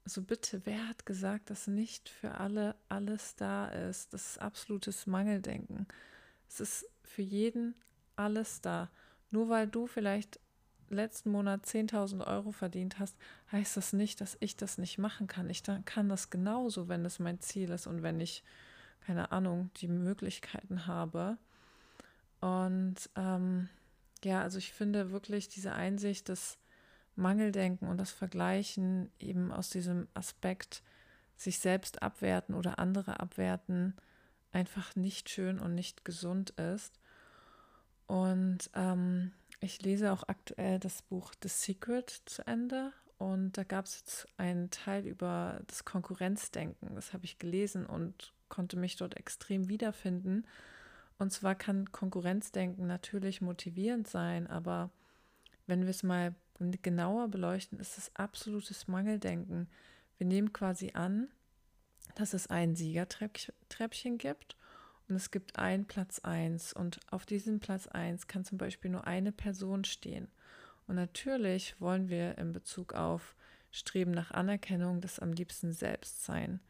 Also 0.06 0.22
bitte, 0.22 0.62
wer 0.64 0.88
hat 0.88 1.04
gesagt, 1.04 1.50
dass 1.50 1.66
nicht 1.66 2.08
für 2.08 2.36
alle 2.40 2.76
alles 2.88 3.36
da 3.36 3.68
ist? 3.68 4.14
Das 4.14 4.30
ist 4.30 4.38
absolutes 4.38 5.06
Mangeldenken. 5.06 5.86
Es 6.48 6.60
ist 6.60 6.86
für 7.02 7.20
jeden 7.20 7.74
alles 8.16 8.62
da. 8.62 8.88
Nur 9.30 9.50
weil 9.50 9.66
du 9.66 9.86
vielleicht 9.86 10.40
letzten 10.88 11.30
Monat 11.30 11.66
10.000 11.66 12.26
Euro 12.26 12.52
verdient 12.52 12.98
hast, 12.98 13.18
heißt 13.52 13.76
das 13.76 13.92
nicht, 13.92 14.22
dass 14.22 14.38
ich 14.40 14.56
das 14.56 14.78
nicht 14.78 14.96
machen 14.96 15.26
kann. 15.26 15.50
Ich 15.50 15.62
kann 15.84 16.08
das 16.08 16.30
genauso, 16.30 16.88
wenn 16.88 17.04
es 17.04 17.18
mein 17.18 17.40
Ziel 17.40 17.68
ist 17.68 17.86
und 17.86 18.02
wenn 18.02 18.18
ich, 18.18 18.42
keine 19.04 19.32
Ahnung, 19.32 19.70
die 19.76 19.88
Möglichkeiten 19.88 20.86
habe. 20.86 21.38
Und 22.40 22.96
ähm, 23.16 23.68
ja, 24.24 24.42
also 24.42 24.58
ich 24.58 24.72
finde 24.72 25.10
wirklich 25.12 25.48
diese 25.48 25.72
Einsicht, 25.72 26.28
das 26.28 26.58
Mangeldenken 27.16 27.88
und 27.88 27.98
das 27.98 28.10
Vergleichen 28.10 29.10
eben 29.18 29.52
aus 29.52 29.70
diesem 29.70 30.08
Aspekt, 30.14 30.82
sich 31.36 31.58
selbst 31.58 32.02
abwerten 32.02 32.54
oder 32.54 32.78
andere 32.78 33.20
abwerten, 33.20 33.94
einfach 34.52 34.94
nicht 34.96 35.28
schön 35.28 35.58
und 35.58 35.74
nicht 35.74 36.04
gesund 36.04 36.50
ist. 36.50 37.00
Und 38.06 38.70
ähm, 38.74 39.32
ich 39.60 39.82
lese 39.82 40.12
auch 40.12 40.24
aktuell 40.28 40.78
das 40.78 41.02
Buch 41.02 41.32
The 41.42 41.48
Secret 41.48 42.22
zu 42.26 42.46
Ende. 42.46 42.92
Und 43.18 43.52
da 43.52 43.64
gab 43.64 43.86
es 43.86 44.00
jetzt 44.00 44.28
einen 44.36 44.70
Teil 44.70 45.06
über 45.06 45.60
das 45.66 45.84
Konkurrenzdenken. 45.84 46.94
Das 46.94 47.12
habe 47.12 47.24
ich 47.24 47.38
gelesen 47.38 47.86
und 47.86 48.32
konnte 48.54 48.76
mich 48.76 48.94
dort 48.94 49.16
extrem 49.16 49.68
wiederfinden. 49.68 50.46
Und 51.18 51.32
zwar 51.32 51.56
kann 51.56 51.90
Konkurrenzdenken 51.90 52.86
natürlich 52.86 53.40
motivierend 53.40 54.06
sein, 54.06 54.46
aber 54.46 54.90
wenn 55.66 55.82
wir 55.82 55.90
es 55.90 56.04
mal 56.04 56.36
genauer 56.82 57.28
beleuchten, 57.28 57.80
ist 57.80 57.98
es 57.98 58.14
absolutes 58.14 58.86
Mangeldenken. 58.86 59.68
Wir 60.18 60.28
nehmen 60.28 60.52
quasi 60.52 60.92
an, 60.94 61.28
dass 62.14 62.32
es 62.32 62.46
ein 62.46 62.76
Siegertreppchen 62.76 64.18
gibt 64.18 64.56
und 65.08 65.16
es 65.16 65.32
gibt 65.32 65.58
einen 65.58 65.86
Platz 65.86 66.20
1 66.20 66.74
und 66.74 67.00
auf 67.10 67.26
diesem 67.26 67.58
Platz 67.58 67.88
1 67.88 68.28
kann 68.28 68.44
zum 68.44 68.58
Beispiel 68.58 68.92
nur 68.92 69.04
eine 69.04 69.32
Person 69.32 69.84
stehen. 69.84 70.28
Und 70.86 70.94
natürlich 70.94 71.74
wollen 71.80 72.08
wir 72.08 72.38
in 72.38 72.52
Bezug 72.52 72.94
auf 72.94 73.34
Streben 73.72 74.12
nach 74.12 74.30
Anerkennung 74.30 75.00
das 75.00 75.18
am 75.18 75.32
liebsten 75.32 75.72
selbst 75.72 76.24
sein. 76.24 76.60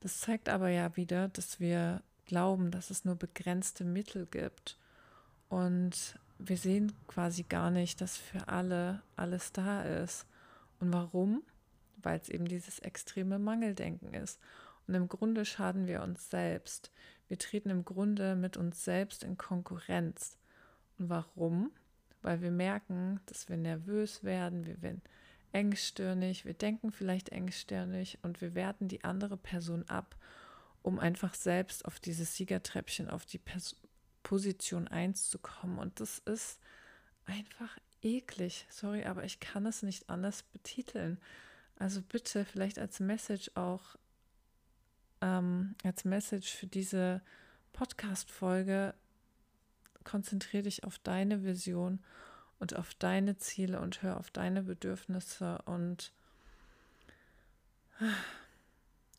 Das 0.00 0.20
zeigt 0.20 0.48
aber 0.48 0.68
ja 0.68 0.96
wieder, 0.96 1.28
dass 1.28 1.60
wir 1.60 2.02
glauben, 2.26 2.70
dass 2.70 2.90
es 2.90 3.04
nur 3.04 3.16
begrenzte 3.16 3.84
Mittel 3.84 4.26
gibt. 4.26 4.78
Und 5.48 6.18
wir 6.38 6.56
sehen 6.56 6.92
quasi 7.06 7.44
gar 7.44 7.70
nicht, 7.70 8.00
dass 8.00 8.16
für 8.16 8.48
alle 8.48 9.02
alles 9.16 9.52
da 9.52 9.82
ist. 9.82 10.26
Und 10.80 10.92
warum? 10.92 11.42
Weil 12.02 12.20
es 12.20 12.28
eben 12.28 12.46
dieses 12.46 12.78
extreme 12.80 13.38
Mangeldenken 13.38 14.12
ist. 14.12 14.38
Und 14.86 14.94
im 14.94 15.08
Grunde 15.08 15.44
schaden 15.44 15.86
wir 15.86 16.02
uns 16.02 16.30
selbst. 16.30 16.90
Wir 17.28 17.38
treten 17.38 17.70
im 17.70 17.84
Grunde 17.84 18.36
mit 18.36 18.56
uns 18.56 18.84
selbst 18.84 19.24
in 19.24 19.36
Konkurrenz. 19.36 20.36
Und 20.98 21.08
warum? 21.08 21.70
Weil 22.22 22.40
wir 22.40 22.50
merken, 22.50 23.20
dass 23.26 23.48
wir 23.48 23.56
nervös 23.56 24.22
werden, 24.22 24.66
wir 24.66 24.80
werden 24.82 25.02
engstirnig, 25.56 26.44
wir 26.44 26.52
denken 26.52 26.92
vielleicht 26.92 27.30
engstirnig 27.30 28.18
und 28.20 28.42
wir 28.42 28.54
werten 28.54 28.88
die 28.88 29.04
andere 29.04 29.38
Person 29.38 29.88
ab, 29.88 30.14
um 30.82 30.98
einfach 30.98 31.34
selbst 31.34 31.86
auf 31.86 31.98
dieses 31.98 32.36
Siegertreppchen, 32.36 33.08
auf 33.08 33.24
die 33.24 33.38
Pers 33.38 33.74
Position 34.22 34.88
1 34.88 35.30
zu 35.30 35.38
kommen. 35.38 35.78
Und 35.78 36.00
das 36.00 36.18
ist 36.18 36.60
einfach 37.24 37.78
eklig. 38.02 38.66
Sorry, 38.68 39.04
aber 39.04 39.24
ich 39.24 39.40
kann 39.40 39.64
es 39.66 39.82
nicht 39.82 40.10
anders 40.10 40.42
betiteln. 40.42 41.18
Also 41.78 42.02
bitte 42.02 42.44
vielleicht 42.44 42.78
als 42.78 43.00
Message 43.00 43.52
auch 43.54 43.96
ähm, 45.22 45.74
als 45.84 46.04
Message 46.04 46.52
für 46.52 46.66
diese 46.66 47.22
Podcast-Folge, 47.72 48.94
konzentriere 50.04 50.64
dich 50.64 50.84
auf 50.84 50.98
deine 50.98 51.44
Vision 51.44 52.00
und 52.58 52.76
auf 52.76 52.94
deine 52.94 53.36
Ziele 53.36 53.80
und 53.80 54.02
hör 54.02 54.18
auf 54.18 54.30
deine 54.30 54.62
Bedürfnisse 54.62 55.60
und 55.66 56.12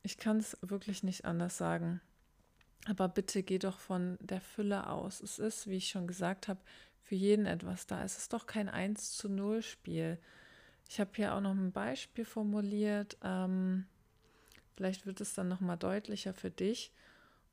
ich 0.04 0.18
kann 0.18 0.38
es 0.38 0.58
wirklich 0.62 1.04
nicht 1.04 1.26
anders 1.26 1.58
sagen. 1.58 2.02
Aber 2.88 3.10
bitte 3.10 3.44
geh 3.44 3.60
doch 3.60 3.80
von 3.80 4.18
der 4.22 4.40
Fülle 4.40 4.88
aus. 4.88 5.20
Es 5.22 5.40
ist, 5.40 5.68
wie 5.68 5.78
ich 5.78 5.90
schon 5.90 6.08
gesagt 6.08 6.48
habe, 6.48 6.60
für 7.02 7.16
jeden 7.16 7.46
etwas 7.46 7.88
da. 7.88 8.04
Es 8.04 8.18
ist 8.18 8.34
doch 8.34 8.46
kein 8.46 8.70
1 8.70 9.18
zu 9.18 9.30
0 9.30 9.62
Spiel. 9.62 10.18
Ich 10.90 11.00
habe 11.00 11.12
hier 11.16 11.34
auch 11.34 11.42
noch 11.42 11.52
ein 11.52 11.72
Beispiel 11.72 12.24
formuliert. 12.24 13.18
Ähm, 13.24 13.86
Vielleicht 14.78 15.08
wird 15.08 15.22
es 15.22 15.34
dann 15.34 15.48
nochmal 15.48 15.78
deutlicher 15.78 16.36
für 16.36 16.52
dich. 16.52 16.92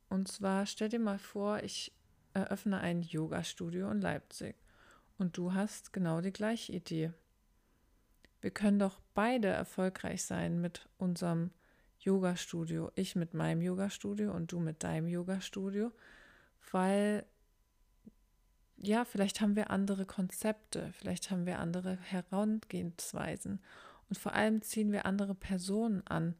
Und 0.09 0.27
zwar 0.27 0.67
stell 0.67 0.89
dir 0.89 0.99
mal 0.99 1.17
vor, 1.17 1.63
ich 1.63 1.91
eröffne 2.35 2.79
ein 2.79 3.01
Yoga-Studio 3.01 3.89
in 3.89 3.99
Leipzig 3.99 4.55
und 5.17 5.37
du 5.37 5.53
hast 5.53 5.93
genau 5.93 6.21
die 6.21 6.33
gleiche 6.33 6.73
Idee. 6.73 7.11
Wir 8.41 8.51
können 8.51 8.79
doch 8.79 8.99
beide 9.13 9.47
erfolgreich 9.47 10.23
sein 10.23 10.61
mit 10.61 10.87
unserem 10.97 11.51
Yoga-Studio. 11.99 12.91
Ich 12.95 13.15
mit 13.15 13.33
meinem 13.33 13.61
Yoga-Studio 13.61 14.31
und 14.31 14.51
du 14.51 14.59
mit 14.59 14.83
deinem 14.83 15.07
Yoga-Studio, 15.07 15.91
weil 16.71 17.25
ja, 18.77 19.05
vielleicht 19.05 19.41
haben 19.41 19.55
wir 19.55 19.69
andere 19.69 20.05
Konzepte, 20.05 20.91
vielleicht 20.93 21.31
haben 21.31 21.45
wir 21.45 21.59
andere 21.59 21.97
Herangehensweisen 21.97 23.61
und 24.09 24.17
vor 24.17 24.33
allem 24.33 24.61
ziehen 24.61 24.91
wir 24.91 25.05
andere 25.05 25.33
Personen 25.33 26.05
an, 26.05 26.35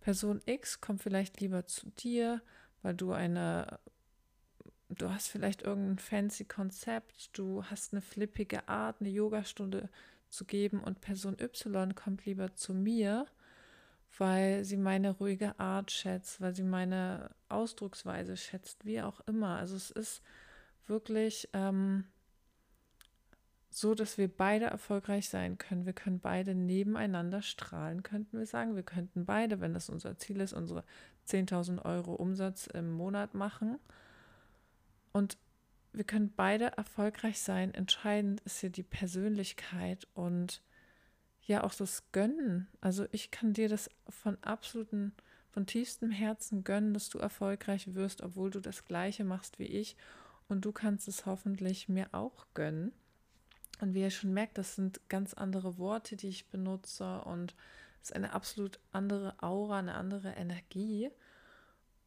Person 0.00 0.40
X 0.46 0.80
kommt 0.80 1.02
vielleicht 1.02 1.40
lieber 1.40 1.66
zu 1.66 1.90
dir, 1.90 2.40
weil 2.82 2.94
du 2.94 3.12
eine, 3.12 3.78
du 4.98 5.10
hast 5.10 5.28
vielleicht 5.28 5.62
irgendein 5.62 5.98
fancy 5.98 6.44
Konzept, 6.44 7.36
du 7.38 7.64
hast 7.64 7.92
eine 7.92 8.02
flippige 8.02 8.68
Art, 8.68 8.96
eine 9.00 9.10
Yogastunde 9.10 9.88
zu 10.28 10.44
geben 10.44 10.80
und 10.80 11.00
Person 11.00 11.36
Y 11.40 11.94
kommt 11.94 12.24
lieber 12.24 12.54
zu 12.54 12.74
mir, 12.74 13.26
weil 14.18 14.64
sie 14.64 14.76
meine 14.76 15.10
ruhige 15.10 15.58
Art 15.58 15.90
schätzt, 15.90 16.40
weil 16.40 16.54
sie 16.54 16.62
meine 16.62 17.30
Ausdrucksweise 17.48 18.36
schätzt, 18.36 18.84
wie 18.84 19.00
auch 19.02 19.20
immer. 19.26 19.56
Also 19.56 19.76
es 19.76 19.90
ist 19.90 20.22
wirklich 20.86 21.48
ähm, 21.52 22.04
so, 23.70 23.94
dass 23.94 24.18
wir 24.18 24.28
beide 24.28 24.66
erfolgreich 24.66 25.28
sein 25.28 25.56
können. 25.56 25.86
Wir 25.86 25.92
können 25.92 26.18
beide 26.18 26.54
nebeneinander 26.54 27.40
strahlen, 27.40 28.02
könnten 28.02 28.38
wir 28.38 28.46
sagen. 28.46 28.74
Wir 28.74 28.82
könnten 28.82 29.24
beide, 29.24 29.60
wenn 29.60 29.74
das 29.74 29.88
unser 29.88 30.18
Ziel 30.18 30.40
ist, 30.40 30.52
unsere 30.52 30.84
10.000 31.28 31.84
Euro 31.84 32.14
Umsatz 32.14 32.66
im 32.66 32.90
Monat 32.90 33.34
machen. 33.34 33.78
Und 35.12 35.38
wir 35.92 36.04
können 36.04 36.32
beide 36.34 36.76
erfolgreich 36.76 37.40
sein. 37.40 37.74
Entscheidend 37.74 38.40
ist 38.42 38.60
hier 38.60 38.70
die 38.70 38.84
Persönlichkeit 38.84 40.06
und 40.14 40.62
ja 41.46 41.64
auch 41.64 41.74
das 41.74 42.10
Gönnen. 42.12 42.68
Also 42.80 43.06
ich 43.12 43.30
kann 43.30 43.52
dir 43.52 43.68
das 43.68 43.90
von 44.08 44.38
absoluten, 44.42 45.12
von 45.50 45.66
tiefstem 45.66 46.10
Herzen 46.10 46.62
gönnen, 46.62 46.94
dass 46.94 47.08
du 47.08 47.18
erfolgreich 47.18 47.94
wirst, 47.94 48.22
obwohl 48.22 48.50
du 48.50 48.60
das 48.60 48.84
gleiche 48.84 49.24
machst 49.24 49.58
wie 49.58 49.64
ich. 49.64 49.96
Und 50.48 50.64
du 50.64 50.72
kannst 50.72 51.08
es 51.08 51.26
hoffentlich 51.26 51.88
mir 51.88 52.08
auch 52.12 52.46
gönnen 52.54 52.92
Und 53.80 53.94
wie 53.94 54.02
ihr 54.02 54.10
schon 54.10 54.32
merkt, 54.32 54.58
das 54.58 54.76
sind 54.76 55.00
ganz 55.08 55.34
andere 55.34 55.78
Worte, 55.78 56.16
die 56.16 56.28
ich 56.28 56.48
benutze 56.48 57.22
und 57.22 57.54
es 58.02 58.10
ist 58.10 58.16
eine 58.16 58.32
absolut 58.32 58.80
andere 58.92 59.34
Aura, 59.42 59.78
eine 59.78 59.94
andere 59.94 60.30
Energie. 60.30 61.10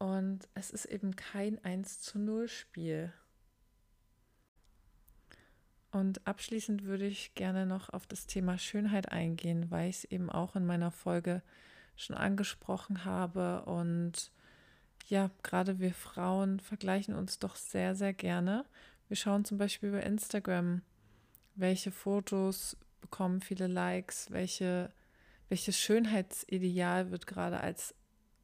Und 0.04 0.50
es 0.54 0.70
ist 0.70 0.84
eben 0.84 1.16
kein 1.16 1.64
1 1.64 2.02
zu 2.02 2.20
0 2.20 2.50
Spiel. 2.50 3.14
Und 5.92 6.28
abschließend 6.28 6.84
würde 6.84 7.06
ich 7.06 7.36
gerne 7.36 7.66
noch 7.66 7.90
auf 7.90 8.06
das 8.06 8.28
Thema 8.28 8.58
Schönheit 8.58 9.14
eingehen, 9.14 9.72
weil 9.72 9.90
ich 9.90 10.00
es 10.00 10.04
eben 10.04 10.30
auch 10.30 10.58
in 10.58 10.66
meiner 10.66 10.92
Folge 10.92 11.42
schon 11.96 12.18
angesprochen 12.18 13.06
habe. 13.06 13.64
Und 13.64 14.34
ja, 15.08 15.32
gerade 15.42 15.80
wir 15.80 15.94
Frauen 15.94 16.60
vergleichen 16.60 17.16
uns 17.16 17.40
doch 17.40 17.56
sehr, 17.56 17.96
sehr 17.96 18.14
gerne. 18.14 18.66
Wir 19.08 19.16
schauen 19.16 19.46
zum 19.46 19.58
Beispiel 19.58 19.88
über 19.88 20.04
Instagram, 20.04 20.82
welche 21.56 21.92
Fotos 21.94 22.76
bekommen 23.00 23.40
viele 23.40 23.68
Likes, 23.68 24.32
welche, 24.32 24.92
welches 25.48 25.80
Schönheitsideal 25.80 27.10
wird 27.10 27.26
gerade 27.26 27.62
als 27.62 27.96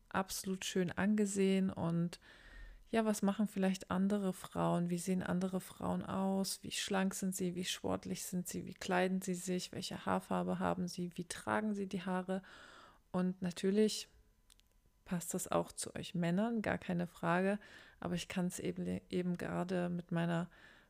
absolut 0.10 0.66
schön 0.66 0.92
angesehen 0.92 1.70
und 1.70 2.20
ja, 2.92 3.06
was 3.06 3.22
machen 3.22 3.48
vielleicht 3.48 3.92
andere 3.92 4.34
Frauen? 4.34 4.90
Wie 4.90 4.98
sehen 4.98 5.22
andere 5.22 5.62
Frauen 5.62 6.04
aus? 6.04 6.60
Wie 6.64 6.72
schlank 6.72 7.14
sind 7.14 7.36
sie? 7.36 7.54
Wie 7.54 7.66
sportlich 7.66 8.24
sind 8.24 8.48
sie? 8.48 8.66
Wie 8.66 8.74
kleiden 8.74 9.22
sie 9.22 9.36
sich? 9.36 9.72
Welche 9.72 10.08
Haarfarbe 10.08 10.58
haben 10.58 10.88
sie? 10.88 11.12
Wie 11.16 11.26
tragen 11.26 11.76
sie 11.76 11.86
die 11.86 12.02
Haare? 12.02 12.42
Und 13.12 13.44
natürlich 13.44 14.08
passt 15.06 15.36
das 15.36 15.48
auch 15.52 15.72
zu 15.72 15.96
euch 15.96 16.16
Männern, 16.16 16.64
gar 16.64 16.80
keine 16.80 17.06
Frage. 17.06 17.60
Aber 18.00 18.16
ich 18.16 18.28
kann 18.28 18.48
es 18.48 18.60
eben, 18.60 19.02
eben 19.10 19.38
gerade 19.38 19.90
mit 19.90 20.12
meiner 20.12 20.50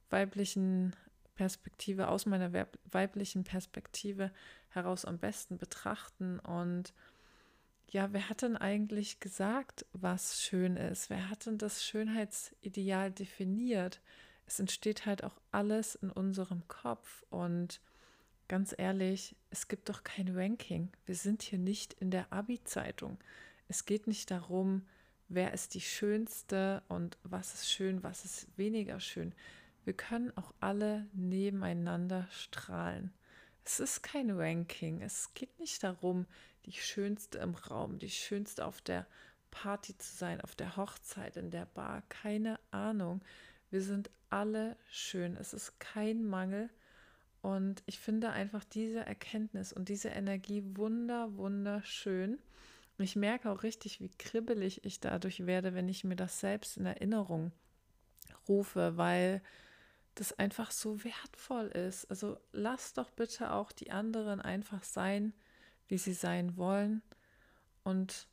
weiblichen 0.10 0.96
Perspektive, 1.36 2.08
aus 2.08 2.26
meiner 2.26 2.68
weiblichen 2.92 3.44
Perspektive 3.44 4.32
heraus 4.70 5.04
am 5.04 5.18
besten 5.18 5.58
betrachten 5.58 6.40
und 6.40 6.94
ja, 7.92 8.14
wer 8.14 8.30
hat 8.30 8.44
denn 8.44 8.56
eigentlich 8.56 9.20
gesagt, 9.20 9.86
was 9.94 10.42
schön 10.42 10.78
ist? 10.78 11.10
Wer 11.10 11.30
hat 11.30 11.46
denn 11.46 11.58
das 11.58 11.84
Schönheitsideal 11.84 13.12
definiert? 13.12 14.00
Es 14.46 14.60
entsteht 14.60 15.06
halt 15.06 15.24
auch 15.24 15.40
alles 15.52 15.96
in 15.96 16.12
unserem 16.12 16.68
Kopf 16.68 17.26
und 17.30 17.82
ganz 18.48 18.76
ehrlich, 18.78 19.36
es 19.50 19.68
gibt 19.68 19.90
doch 19.90 20.04
kein 20.04 20.36
Ranking. 20.36 20.92
Wir 21.06 21.16
sind 21.16 21.42
hier 21.42 21.60
nicht 21.60 21.94
in 21.94 22.12
der 22.12 22.32
Abi-Zeitung. 22.32 23.18
Es 23.68 23.86
geht 23.86 24.08
nicht 24.08 24.30
darum, 24.32 24.88
wer 25.28 25.54
ist 25.54 25.74
die 25.74 25.82
schönste 25.82 26.84
und 26.90 27.18
was 27.24 27.54
ist 27.54 27.72
schön, 27.72 28.04
was 28.04 28.26
ist 28.26 28.48
weniger 28.58 29.00
schön. 29.00 29.34
Wir 29.84 29.94
können 29.94 30.36
auch 30.36 30.54
alle 30.60 31.08
nebeneinander 31.14 32.28
strahlen. 32.32 33.14
Es 33.66 33.80
ist 33.80 34.02
kein 34.02 34.32
Ranking. 34.32 35.02
Es 35.02 35.34
geht 35.34 35.60
nicht 35.60 35.84
darum, 35.84 36.26
die 36.66 36.74
schönste 36.74 37.40
im 37.40 37.56
Raum, 37.56 38.00
die 38.00 38.10
schönste 38.10 38.66
auf 38.66 38.82
der 38.82 39.08
Party 39.52 39.98
zu 39.98 40.16
sein, 40.16 40.42
auf 40.42 40.56
der 40.56 40.78
Hochzeit, 40.78 41.38
in 41.38 41.52
der 41.52 41.66
Bar. 41.66 42.04
Keine 42.10 42.60
Ahnung. 42.72 43.22
Wir 43.72 43.82
sind 43.82 44.10
alle 44.30 44.78
schön. 44.90 45.36
Es 45.38 45.54
ist 45.54 45.80
kein 45.80 46.24
Mangel. 46.24 46.70
Und 47.42 47.84
ich 47.86 48.00
finde 48.00 48.32
einfach 48.32 48.64
diese 48.66 49.00
Erkenntnis 49.00 49.72
und 49.72 49.90
diese 49.90 50.10
Energie 50.10 50.64
wunder, 50.76 51.36
wunderschön. 51.38 52.40
Ich 52.98 53.16
merke 53.16 53.50
auch 53.50 53.64
richtig, 53.64 54.02
wie 54.02 54.10
kribbelig 54.10 54.84
ich 54.84 55.00
dadurch 55.00 55.46
werde, 55.46 55.74
wenn 55.74 55.88
ich 55.88 56.04
mir 56.04 56.18
das 56.18 56.42
selbst 56.42 56.76
in 56.76 56.86
Erinnerung 56.86 57.54
rufe, 58.50 58.98
weil 58.98 59.42
das 60.16 60.38
einfach 60.38 60.72
so 60.72 61.02
wertvoll 61.06 61.68
ist. 61.68 62.06
Also 62.10 62.38
lasst 62.52 62.98
doch 62.98 63.10
bitte 63.10 63.54
auch 63.54 63.72
die 63.72 63.92
anderen 63.92 64.42
einfach 64.42 64.84
sein, 64.84 65.34
wie 65.90 65.98
sie 65.98 66.14
sein 66.14 66.56
wollen. 66.56 67.02
Und 67.84 68.28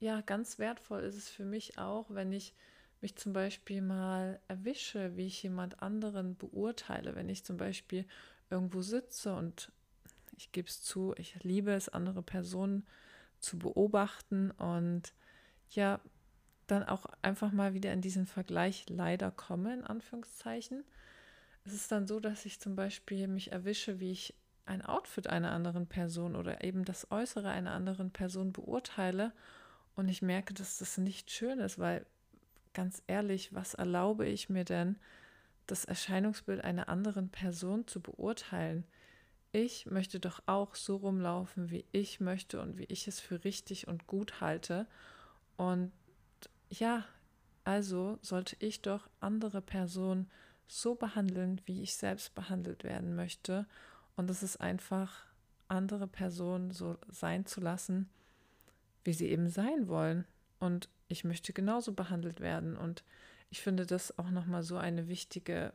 ja, 0.00 0.20
ganz 0.20 0.58
wertvoll 0.58 1.02
ist 1.02 1.16
es 1.16 1.28
für 1.28 1.44
mich 1.44 1.78
auch, 1.78 2.06
wenn 2.10 2.32
ich 2.32 2.54
mich 3.00 3.16
zum 3.16 3.32
Beispiel 3.32 3.80
mal 3.80 4.40
erwische, 4.48 5.16
wie 5.16 5.26
ich 5.26 5.42
jemand 5.42 5.82
anderen 5.82 6.36
beurteile, 6.36 7.14
wenn 7.14 7.28
ich 7.28 7.44
zum 7.44 7.56
Beispiel 7.56 8.04
irgendwo 8.50 8.82
sitze 8.82 9.34
und 9.34 9.72
ich 10.36 10.52
gebe 10.52 10.68
es 10.68 10.82
zu, 10.82 11.14
ich 11.16 11.42
liebe 11.42 11.72
es, 11.72 11.88
andere 11.88 12.22
Personen 12.22 12.86
zu 13.40 13.58
beobachten 13.58 14.50
und 14.52 15.12
ja, 15.70 16.00
dann 16.66 16.84
auch 16.84 17.06
einfach 17.22 17.52
mal 17.52 17.74
wieder 17.74 17.92
in 17.92 18.00
diesen 18.00 18.26
Vergleich 18.26 18.86
leider 18.88 19.30
komme, 19.30 19.74
in 19.74 19.84
Anführungszeichen. 19.84 20.84
Es 21.64 21.72
ist 21.72 21.90
dann 21.90 22.06
so, 22.06 22.20
dass 22.20 22.44
ich 22.44 22.60
zum 22.60 22.76
Beispiel 22.76 23.26
mich 23.28 23.52
erwische, 23.52 24.00
wie 24.00 24.12
ich 24.12 24.34
ein 24.68 24.84
Outfit 24.84 25.26
einer 25.26 25.52
anderen 25.52 25.86
Person 25.86 26.36
oder 26.36 26.62
eben 26.62 26.84
das 26.84 27.10
Äußere 27.10 27.48
einer 27.48 27.72
anderen 27.72 28.10
Person 28.10 28.52
beurteile 28.52 29.32
und 29.98 30.08
ich 30.08 30.22
merke, 30.22 30.54
dass 30.54 30.78
das 30.78 30.96
nicht 30.96 31.30
schön 31.30 31.58
ist, 31.58 31.80
weil 31.80 32.06
ganz 32.72 33.02
ehrlich, 33.08 33.52
was 33.52 33.74
erlaube 33.74 34.26
ich 34.26 34.48
mir 34.48 34.64
denn, 34.64 34.96
das 35.66 35.84
Erscheinungsbild 35.84 36.62
einer 36.62 36.88
anderen 36.88 37.30
Person 37.30 37.84
zu 37.88 38.00
beurteilen? 38.00 38.84
Ich 39.50 39.86
möchte 39.86 40.20
doch 40.20 40.40
auch 40.46 40.76
so 40.76 40.96
rumlaufen, 40.96 41.70
wie 41.70 41.84
ich 41.90 42.20
möchte 42.20 42.60
und 42.60 42.78
wie 42.78 42.84
ich 42.84 43.08
es 43.08 43.18
für 43.18 43.42
richtig 43.42 43.88
und 43.88 44.06
gut 44.06 44.40
halte. 44.40 44.86
Und 45.56 45.90
ja, 46.70 47.04
also 47.64 48.20
sollte 48.22 48.54
ich 48.60 48.82
doch 48.82 49.10
andere 49.18 49.60
Personen 49.60 50.30
so 50.68 50.94
behandeln, 50.94 51.60
wie 51.64 51.82
ich 51.82 51.96
selbst 51.96 52.36
behandelt 52.36 52.84
werden 52.84 53.16
möchte. 53.16 53.66
Und 54.18 54.28
es 54.30 54.42
ist 54.42 54.56
einfach, 54.60 55.24
andere 55.68 56.08
Personen 56.08 56.72
so 56.72 56.98
sein 57.08 57.46
zu 57.46 57.60
lassen, 57.60 58.10
wie 59.04 59.12
sie 59.12 59.28
eben 59.28 59.48
sein 59.48 59.86
wollen. 59.86 60.24
Und 60.58 60.88
ich 61.06 61.22
möchte 61.22 61.52
genauso 61.52 61.92
behandelt 61.92 62.40
werden. 62.40 62.76
Und 62.76 63.04
ich 63.48 63.60
finde 63.62 63.86
das 63.86 64.18
auch 64.18 64.30
nochmal 64.30 64.64
so 64.64 64.76
eine 64.76 65.06
wichtige 65.06 65.72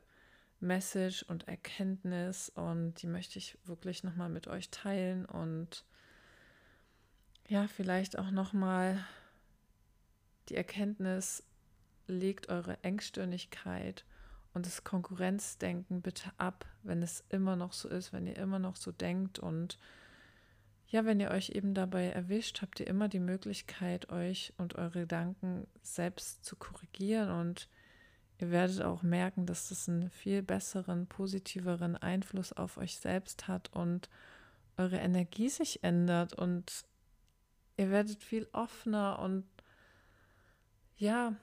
Message 0.60 1.24
und 1.24 1.48
Erkenntnis. 1.48 2.50
Und 2.50 2.96
die 3.02 3.08
möchte 3.08 3.40
ich 3.40 3.58
wirklich 3.64 4.04
nochmal 4.04 4.28
mit 4.28 4.50
euch 4.50 4.70
teilen. 4.72 5.26
Und 5.26 5.86
ja, 7.48 7.70
vielleicht 7.70 8.20
auch 8.20 8.30
nochmal 8.30 9.06
die 10.50 10.56
Erkenntnis, 10.56 11.44
legt 12.08 12.50
eure 12.50 12.78
Engstirnigkeit 12.84 14.04
und 14.54 14.66
das 14.66 14.84
Konkurrenzdenken 14.84 16.02
bitte 16.02 16.32
ab, 16.38 16.66
wenn 16.84 17.02
es 17.02 17.24
immer 17.30 17.56
noch 17.56 17.74
so 17.74 17.90
ist, 17.90 18.14
wenn 18.14 18.28
ihr 18.28 18.38
immer 18.38 18.60
noch 18.60 18.76
so 18.76 18.92
denkt 18.92 19.40
und 19.40 19.78
ja, 20.88 21.06
wenn 21.06 21.20
ihr 21.20 21.32
euch 21.32 21.50
eben 21.50 21.74
dabei 21.74 22.10
erwischt, 22.10 22.62
habt 22.62 22.80
ihr 22.80 22.86
immer 22.86 23.08
die 23.08 23.20
Möglichkeit, 23.20 24.12
euch 24.12 24.54
und 24.60 24.76
eure 24.76 25.02
Gedanken 25.02 25.66
selbst 25.82 26.46
zu 26.46 26.56
korrigieren 26.56 27.32
und 27.32 27.68
ihr 28.38 28.52
werdet 28.52 28.84
auch 28.84 29.02
merken, 29.02 29.48
dass 29.48 29.70
das 29.70 29.90
einen 29.90 30.12
viel 30.12 30.44
besseren, 30.44 31.08
positiveren 31.08 31.98
Einfluss 31.98 32.54
auf 32.54 32.78
euch 32.78 32.98
selbst 32.98 33.48
hat 33.48 33.74
und 33.74 34.08
eure 34.78 34.98
Energie 34.98 35.50
sich 35.50 35.84
ändert 35.84 36.34
und 36.34 36.86
ihr 37.76 37.90
werdet 37.90 38.22
viel 38.22 38.48
offener 38.52 39.18
und 39.18 39.46
ja, 40.98 41.36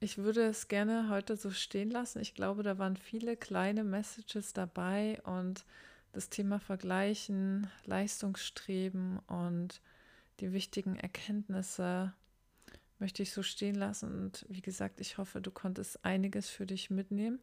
ich 0.00 0.18
würde 0.18 0.42
es 0.44 0.68
gerne 0.68 1.08
heute 1.08 1.36
so 1.36 1.50
stehen 1.50 1.90
lassen. 1.90 2.20
Ich 2.20 2.34
glaube, 2.34 2.62
da 2.62 2.78
waren 2.78 2.96
viele 2.96 3.36
kleine 3.36 3.84
Messages 3.84 4.52
dabei 4.52 5.20
und 5.24 5.64
das 6.12 6.28
Thema 6.28 6.58
Vergleichen, 6.58 7.68
Leistungsstreben 7.84 9.18
und 9.26 9.80
die 10.40 10.52
wichtigen 10.52 10.96
Erkenntnisse 10.96 12.12
möchte 12.98 13.22
ich 13.22 13.32
so 13.32 13.42
stehen 13.42 13.74
lassen. 13.74 14.12
Und 14.12 14.46
wie 14.48 14.62
gesagt, 14.62 15.00
ich 15.00 15.18
hoffe, 15.18 15.40
du 15.40 15.50
konntest 15.50 16.04
einiges 16.04 16.48
für 16.48 16.66
dich 16.66 16.90
mitnehmen. 16.90 17.40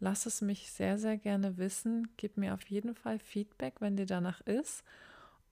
Lass 0.00 0.26
es 0.26 0.40
mich 0.40 0.70
sehr, 0.70 0.98
sehr 0.98 1.16
gerne 1.16 1.56
wissen. 1.58 2.08
Gib 2.16 2.36
mir 2.36 2.54
auf 2.54 2.62
jeden 2.68 2.94
Fall 2.94 3.18
Feedback, 3.18 3.80
wenn 3.80 3.96
dir 3.96 4.06
danach 4.06 4.40
ist. 4.42 4.84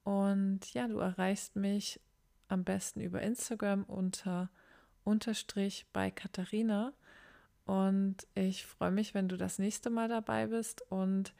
Und 0.05 0.72
ja, 0.74 0.88
du 0.88 0.98
erreichst 0.98 1.57
mich 1.57 2.00
am 2.48 2.64
besten 2.64 3.00
über 3.00 3.22
Instagram 3.22 3.85
unter 3.85 4.50
unterstrich 5.04 5.86
bei 5.92 6.10
Katharina. 6.10 6.92
Und 7.66 8.26
ich 8.34 8.66
freue 8.66 8.90
mich, 8.90 9.14
wenn 9.14 9.28
du 9.28 9.36
das 9.36 9.58
nächste 9.58 9.90
Mal 9.90 10.08
dabei 10.08 10.48
bist. 10.48 10.82
Und 10.90 11.32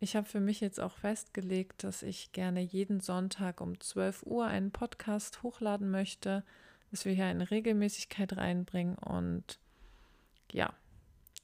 ich 0.00 0.16
habe 0.16 0.26
für 0.26 0.40
mich 0.40 0.60
jetzt 0.60 0.80
auch 0.80 0.96
festgelegt, 0.96 1.84
dass 1.84 2.02
ich 2.02 2.32
gerne 2.32 2.60
jeden 2.60 3.00
Sonntag 3.00 3.60
um 3.60 3.80
12 3.80 4.22
Uhr 4.24 4.46
einen 4.46 4.70
Podcast 4.70 5.42
hochladen 5.42 5.90
möchte, 5.90 6.44
dass 6.90 7.04
wir 7.04 7.12
hier 7.12 7.26
eine 7.26 7.50
Regelmäßigkeit 7.50 8.36
reinbringen. 8.36 8.96
Und 8.96 9.58
ja, 10.52 10.72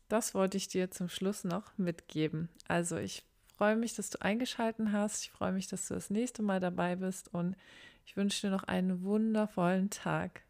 das 0.09 0.35
wollte 0.35 0.57
ich 0.57 0.69
dir 0.69 0.91
zum 0.91 1.09
Schluss 1.09 1.45
noch 1.45 1.77
mitgeben. 1.79 2.49
Also 2.69 2.97
ich 2.97 3.25
freue 3.57 3.77
mich, 3.77 3.95
dass 3.95 4.11
du 4.11 4.21
eingeschaltet 4.21 4.89
hast. 4.93 5.25
Ich 5.25 5.31
freue 5.31 5.53
mich, 5.53 5.69
dass 5.69 5.89
du 5.89 5.95
das 5.95 6.11
nächste 6.11 6.43
Mal 6.43 6.61
dabei 6.61 6.97
bist. 6.97 7.33
Und 7.33 7.57
ich 8.05 8.17
wünsche 8.17 8.47
dir 8.47 8.51
noch 8.51 8.65
einen 8.65 9.03
wundervollen 9.03 9.89
Tag. 9.89 10.43